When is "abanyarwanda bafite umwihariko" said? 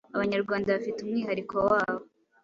0.15-1.55